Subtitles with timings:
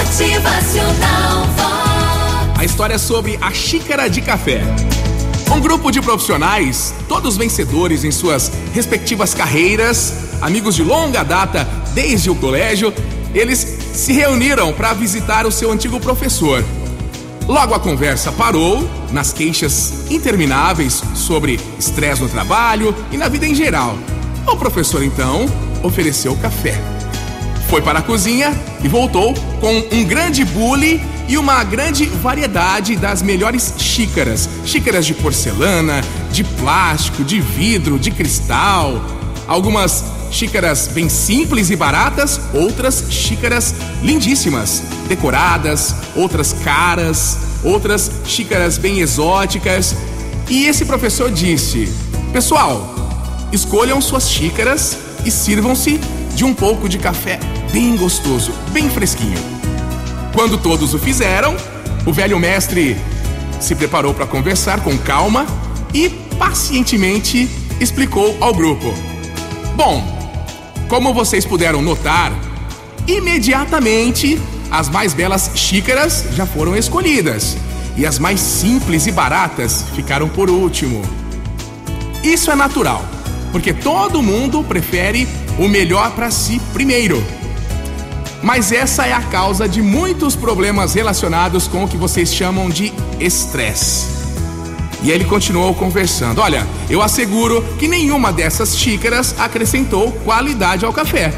[0.00, 1.44] Motivacional.
[2.56, 4.62] A história é sobre a xícara de café.
[5.54, 12.30] Um grupo de profissionais, todos vencedores em suas respectivas carreiras, amigos de longa data desde
[12.30, 12.94] o colégio,
[13.34, 13.58] eles
[13.92, 16.64] se reuniram para visitar o seu antigo professor.
[17.46, 23.54] Logo a conversa parou nas queixas intermináveis sobre estresse no trabalho e na vida em
[23.54, 23.98] geral.
[24.46, 25.44] O professor então
[25.82, 26.99] ofereceu café.
[27.70, 28.52] Foi para a cozinha
[28.82, 35.14] e voltou com um grande bule e uma grande variedade das melhores xícaras: xícaras de
[35.14, 36.00] porcelana,
[36.32, 39.00] de plástico, de vidro, de cristal.
[39.46, 48.98] Algumas xícaras bem simples e baratas, outras xícaras lindíssimas, decoradas, outras caras, outras xícaras bem
[48.98, 49.94] exóticas.
[50.48, 51.88] E esse professor disse:
[52.32, 52.96] Pessoal,
[53.52, 56.00] escolham suas xícaras e sirvam-se
[56.40, 57.38] de um pouco de café
[57.70, 59.36] bem gostoso, bem fresquinho.
[60.32, 61.54] Quando todos o fizeram,
[62.06, 62.96] o velho mestre
[63.60, 65.44] se preparou para conversar com calma
[65.92, 67.46] e pacientemente
[67.78, 68.94] explicou ao grupo:
[69.76, 70.02] Bom,
[70.88, 72.32] como vocês puderam notar,
[73.06, 77.54] imediatamente as mais belas xícaras já foram escolhidas
[77.98, 81.02] e as mais simples e baratas ficaram por último.
[82.24, 83.04] Isso é natural,
[83.52, 85.28] porque todo mundo prefere
[85.58, 87.22] o melhor para si primeiro.
[88.42, 92.92] Mas essa é a causa de muitos problemas relacionados com o que vocês chamam de
[93.18, 94.06] estresse.
[95.02, 101.32] E ele continuou conversando: Olha, eu asseguro que nenhuma dessas xícaras acrescentou qualidade ao café.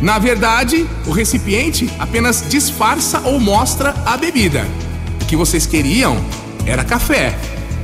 [0.00, 4.66] Na verdade, o recipiente apenas disfarça ou mostra a bebida.
[5.22, 6.16] O que vocês queriam
[6.66, 7.36] era café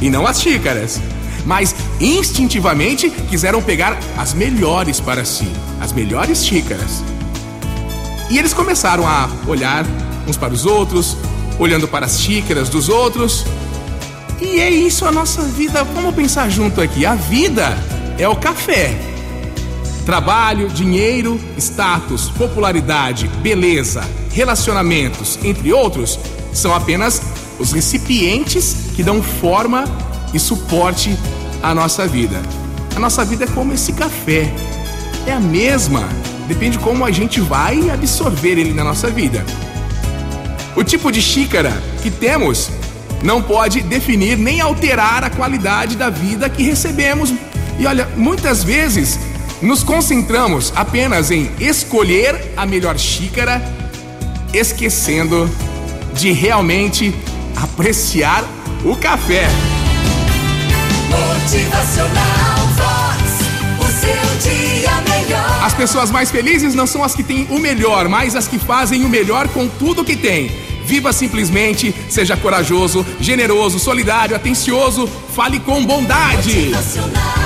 [0.00, 1.00] e não as xícaras.
[1.44, 5.48] Mas instintivamente quiseram pegar as melhores para si,
[5.80, 7.02] as melhores xícaras.
[8.30, 9.84] E eles começaram a olhar
[10.26, 11.16] uns para os outros,
[11.58, 13.44] olhando para as xícaras dos outros.
[14.40, 15.82] E é isso a nossa vida.
[15.84, 17.04] Vamos pensar junto aqui.
[17.04, 17.76] A vida
[18.18, 18.94] é o café.
[20.06, 26.18] Trabalho, dinheiro, status, popularidade, beleza, relacionamentos, entre outros,
[26.52, 27.20] são apenas
[27.58, 29.84] os recipientes que dão forma
[30.32, 31.16] e suporte
[31.62, 32.40] à nossa vida.
[32.94, 34.52] A nossa vida é como esse café.
[35.26, 36.08] É a mesma
[36.50, 39.46] Depende como a gente vai absorver ele na nossa vida.
[40.74, 42.68] O tipo de xícara que temos
[43.22, 47.32] não pode definir nem alterar a qualidade da vida que recebemos.
[47.78, 49.16] E olha, muitas vezes
[49.62, 53.62] nos concentramos apenas em escolher a melhor xícara,
[54.52, 55.48] esquecendo
[56.14, 57.14] de realmente
[57.54, 58.44] apreciar
[58.84, 59.46] o café.
[61.10, 63.22] Motivacional Vox,
[63.78, 65.64] o seu dia melhor.
[65.64, 69.04] As pessoas mais felizes não são as que têm o melhor, mas as que fazem
[69.04, 70.50] o melhor com tudo que têm.
[70.84, 76.70] Viva simplesmente, seja corajoso, generoso, solidário, atencioso, fale com bondade.
[76.70, 77.39] Motivacional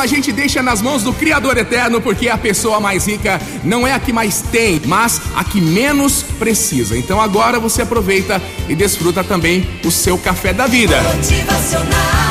[0.00, 3.92] a gente deixa nas mãos do Criador Eterno, porque a pessoa mais rica não é
[3.92, 6.96] a que mais tem, mas a que menos precisa.
[6.96, 11.00] Então agora você aproveita e desfruta também o seu café da vida.
[11.02, 12.29] Motivacional